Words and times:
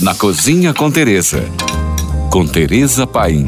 na 0.00 0.14
Cozinha 0.14 0.74
com 0.74 0.90
Teresa. 0.90 1.42
Com 2.30 2.46
Teresa 2.46 3.06
Paim. 3.06 3.46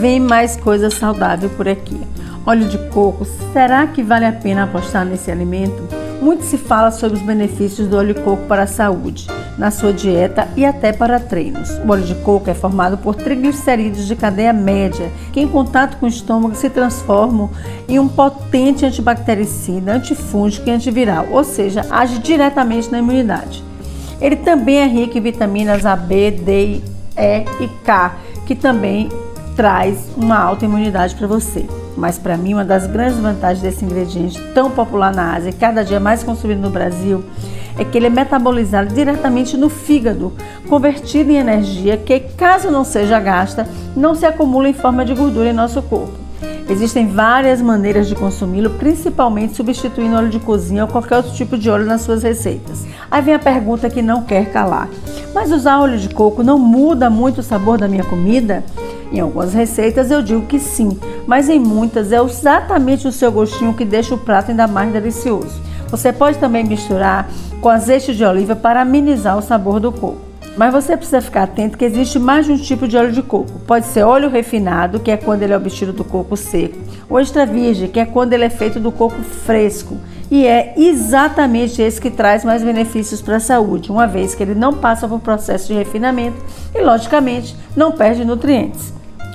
Vem 0.00 0.20
mais 0.20 0.56
coisa 0.56 0.90
saudável 0.90 1.50
por 1.50 1.68
aqui. 1.68 2.00
Óleo 2.46 2.68
de 2.68 2.78
coco, 2.90 3.26
será 3.52 3.84
que 3.88 4.00
vale 4.00 4.24
a 4.26 4.32
pena 4.32 4.62
apostar 4.62 5.04
nesse 5.04 5.28
alimento? 5.28 5.82
Muito 6.22 6.44
se 6.44 6.56
fala 6.56 6.92
sobre 6.92 7.18
os 7.18 7.24
benefícios 7.24 7.88
do 7.88 7.96
óleo 7.96 8.14
de 8.14 8.20
coco 8.20 8.46
para 8.46 8.62
a 8.62 8.66
saúde, 8.66 9.26
na 9.58 9.72
sua 9.72 9.92
dieta 9.92 10.48
e 10.56 10.64
até 10.64 10.92
para 10.92 11.18
treinos. 11.18 11.68
O 11.84 11.90
óleo 11.90 12.04
de 12.04 12.14
coco 12.16 12.48
é 12.48 12.54
formado 12.54 12.96
por 12.98 13.16
triglicerídeos 13.16 14.06
de 14.06 14.14
cadeia 14.14 14.52
média, 14.52 15.10
que 15.32 15.40
em 15.40 15.48
contato 15.48 15.96
com 15.96 16.06
o 16.06 16.08
estômago 16.08 16.54
se 16.54 16.70
transformam 16.70 17.50
em 17.88 17.98
um 17.98 18.06
potente 18.06 18.86
antibactericida, 18.86 19.94
antifúngico 19.94 20.68
e 20.68 20.72
antiviral, 20.72 21.26
ou 21.32 21.42
seja, 21.42 21.84
age 21.90 22.20
diretamente 22.20 22.90
na 22.90 23.00
imunidade. 23.00 23.65
Ele 24.20 24.36
também 24.36 24.78
é 24.78 24.86
rico 24.86 25.18
em 25.18 25.20
vitaminas 25.20 25.84
A, 25.84 25.96
B, 25.96 26.30
D, 26.30 26.82
E 27.16 27.44
e 27.60 27.68
K, 27.84 28.16
que 28.46 28.54
também 28.54 29.08
traz 29.54 30.10
uma 30.16 30.38
alta 30.38 30.64
imunidade 30.64 31.14
para 31.14 31.26
você. 31.26 31.66
Mas 31.96 32.18
para 32.18 32.36
mim, 32.36 32.52
uma 32.52 32.64
das 32.64 32.86
grandes 32.86 33.18
vantagens 33.18 33.62
desse 33.62 33.84
ingrediente 33.84 34.40
tão 34.54 34.70
popular 34.70 35.14
na 35.14 35.34
Ásia 35.34 35.50
e 35.50 35.52
cada 35.52 35.82
dia 35.82 35.98
mais 35.98 36.22
consumido 36.22 36.60
no 36.60 36.70
Brasil 36.70 37.24
é 37.78 37.84
que 37.84 37.96
ele 37.96 38.06
é 38.06 38.10
metabolizado 38.10 38.94
diretamente 38.94 39.56
no 39.56 39.68
fígado, 39.68 40.32
convertido 40.68 41.30
em 41.30 41.36
energia 41.36 41.96
que, 41.96 42.20
caso 42.20 42.70
não 42.70 42.84
seja 42.84 43.20
gasta, 43.20 43.66
não 43.94 44.14
se 44.14 44.26
acumula 44.26 44.68
em 44.68 44.74
forma 44.74 45.04
de 45.04 45.14
gordura 45.14 45.50
em 45.50 45.54
nosso 45.54 45.82
corpo. 45.82 46.25
Existem 46.68 47.06
várias 47.06 47.62
maneiras 47.62 48.08
de 48.08 48.16
consumi-lo, 48.16 48.70
principalmente 48.70 49.56
substituindo 49.56 50.16
óleo 50.16 50.28
de 50.28 50.40
cozinha 50.40 50.84
ou 50.84 50.90
qualquer 50.90 51.18
outro 51.18 51.32
tipo 51.32 51.56
de 51.56 51.70
óleo 51.70 51.86
nas 51.86 52.00
suas 52.00 52.24
receitas. 52.24 52.84
Aí 53.08 53.22
vem 53.22 53.34
a 53.34 53.38
pergunta 53.38 53.88
que 53.88 54.02
não 54.02 54.22
quer 54.22 54.50
calar: 54.50 54.88
mas 55.32 55.52
usar 55.52 55.78
óleo 55.78 55.96
de 55.96 56.08
coco 56.08 56.42
não 56.42 56.58
muda 56.58 57.08
muito 57.08 57.38
o 57.38 57.42
sabor 57.42 57.78
da 57.78 57.86
minha 57.86 58.02
comida? 58.02 58.64
Em 59.12 59.20
algumas 59.20 59.54
receitas 59.54 60.10
eu 60.10 60.20
digo 60.20 60.46
que 60.46 60.58
sim, 60.58 60.98
mas 61.24 61.48
em 61.48 61.60
muitas 61.60 62.10
é 62.10 62.20
exatamente 62.20 63.06
o 63.06 63.12
seu 63.12 63.30
gostinho 63.30 63.74
que 63.74 63.84
deixa 63.84 64.14
o 64.14 64.18
prato 64.18 64.50
ainda 64.50 64.66
mais 64.66 64.92
delicioso. 64.92 65.60
Você 65.88 66.12
pode 66.12 66.38
também 66.38 66.64
misturar 66.64 67.30
com 67.60 67.68
azeite 67.68 68.12
de 68.12 68.24
oliva 68.24 68.56
para 68.56 68.80
amenizar 68.80 69.38
o 69.38 69.42
sabor 69.42 69.78
do 69.78 69.92
coco. 69.92 70.25
Mas 70.56 70.72
você 70.72 70.96
precisa 70.96 71.20
ficar 71.20 71.42
atento 71.42 71.76
que 71.76 71.84
existe 71.84 72.18
mais 72.18 72.46
de 72.46 72.52
um 72.52 72.56
tipo 72.56 72.88
de 72.88 72.96
óleo 72.96 73.12
de 73.12 73.22
coco. 73.22 73.58
Pode 73.66 73.86
ser 73.86 74.04
óleo 74.04 74.30
refinado, 74.30 74.98
que 74.98 75.10
é 75.10 75.16
quando 75.16 75.42
ele 75.42 75.52
é 75.52 75.56
obtido 75.56 75.92
do 75.92 76.02
coco 76.02 76.36
seco, 76.36 76.78
ou 77.10 77.20
extra 77.20 77.44
virgem, 77.44 77.88
que 77.88 78.00
é 78.00 78.06
quando 78.06 78.32
ele 78.32 78.44
é 78.44 78.50
feito 78.50 78.80
do 78.80 78.90
coco 78.90 79.22
fresco. 79.22 79.98
E 80.30 80.46
é 80.46 80.74
exatamente 80.76 81.80
esse 81.82 82.00
que 82.00 82.10
traz 82.10 82.44
mais 82.44 82.62
benefícios 82.62 83.20
para 83.20 83.36
a 83.36 83.40
saúde, 83.40 83.92
uma 83.92 84.06
vez 84.06 84.34
que 84.34 84.42
ele 84.42 84.54
não 84.54 84.72
passa 84.72 85.06
por 85.06 85.20
processo 85.20 85.68
de 85.68 85.74
refinamento 85.74 86.42
e, 86.74 86.80
logicamente, 86.80 87.54
não 87.76 87.92
perde 87.92 88.24
nutrientes. 88.24 88.92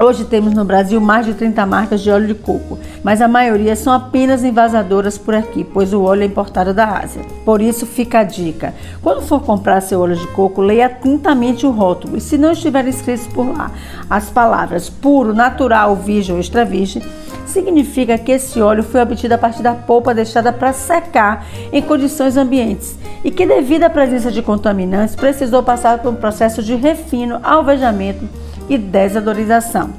Hoje 0.00 0.24
temos 0.24 0.52
no 0.52 0.64
Brasil 0.64 1.00
mais 1.00 1.24
de 1.24 1.34
30 1.34 1.64
marcas 1.66 2.00
de 2.00 2.10
óleo 2.10 2.26
de 2.26 2.34
coco, 2.34 2.76
mas 3.04 3.22
a 3.22 3.28
maioria 3.28 3.76
são 3.76 3.92
apenas 3.92 4.42
envasadoras 4.42 5.16
por 5.16 5.36
aqui, 5.36 5.62
pois 5.62 5.92
o 5.92 6.02
óleo 6.02 6.22
é 6.22 6.26
importado 6.26 6.74
da 6.74 6.98
Ásia. 6.98 7.22
Por 7.44 7.62
isso 7.62 7.86
fica 7.86 8.18
a 8.18 8.24
dica: 8.24 8.74
quando 9.00 9.22
for 9.22 9.40
comprar 9.42 9.80
seu 9.80 10.00
óleo 10.00 10.16
de 10.16 10.26
coco, 10.28 10.60
leia 10.60 10.86
atentamente 10.86 11.64
o 11.64 11.70
rótulo 11.70 12.16
e 12.16 12.20
se 12.20 12.36
não 12.36 12.50
estiver 12.50 12.88
escrito 12.88 13.28
por 13.28 13.56
lá 13.56 13.70
as 14.10 14.30
palavras 14.30 14.90
puro, 14.90 15.32
natural, 15.32 15.94
virgem 15.94 16.34
ou 16.34 16.40
extra 16.40 16.64
virgem, 16.64 17.00
significa 17.46 18.18
que 18.18 18.32
esse 18.32 18.60
óleo 18.60 18.82
foi 18.82 19.00
obtido 19.00 19.34
a 19.34 19.38
partir 19.38 19.62
da 19.62 19.74
polpa 19.74 20.12
deixada 20.12 20.52
para 20.52 20.72
secar 20.72 21.46
em 21.72 21.80
condições 21.80 22.36
ambientes 22.36 22.98
e 23.22 23.30
que 23.30 23.46
devido 23.46 23.84
à 23.84 23.90
presença 23.90 24.32
de 24.32 24.42
contaminantes 24.42 25.14
precisou 25.14 25.62
passar 25.62 25.98
por 25.98 26.10
um 26.10 26.16
processo 26.16 26.64
de 26.64 26.74
refino, 26.74 27.38
alvejamento 27.44 28.43
e 28.68 28.78
desadorização. 28.78 29.90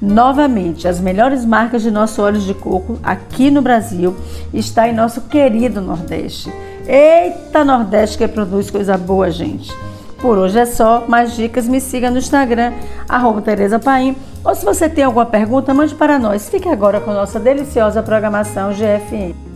Novamente, 0.00 0.86
as 0.86 1.00
melhores 1.00 1.44
marcas 1.44 1.82
de 1.82 1.90
nosso 1.90 2.20
óleo 2.22 2.38
de 2.38 2.52
coco 2.52 2.98
aqui 3.02 3.50
no 3.50 3.62
Brasil 3.62 4.14
está 4.52 4.88
em 4.88 4.94
nosso 4.94 5.22
querido 5.22 5.80
Nordeste. 5.80 6.52
Eita 6.86 7.64
Nordeste 7.64 8.18
que 8.18 8.28
produz 8.28 8.70
coisa 8.70 8.98
boa, 8.98 9.30
gente. 9.30 9.72
Por 10.20 10.38
hoje 10.38 10.58
é 10.58 10.66
só, 10.66 11.04
mais 11.08 11.34
dicas 11.34 11.68
me 11.68 11.80
siga 11.80 12.10
no 12.10 12.18
Instagram, 12.18 12.72
arroba 13.08 13.42
Tereza 13.42 13.78
Paim, 13.78 14.16
ou 14.44 14.54
se 14.54 14.64
você 14.64 14.88
tem 14.88 15.04
alguma 15.04 15.26
pergunta, 15.26 15.74
mande 15.74 15.94
para 15.94 16.18
nós. 16.18 16.48
Fique 16.48 16.68
agora 16.68 17.00
com 17.00 17.12
nossa 17.12 17.40
deliciosa 17.40 18.02
programação 18.02 18.72
GFM. 18.72 19.55